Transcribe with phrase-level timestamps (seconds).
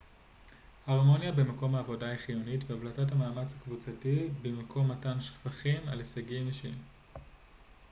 [0.87, 6.81] הרמוניה במקום העבודה היא חיונית והבלטת המאמץ הקבוצתי במקום מתן שבחים על הישגים אישיים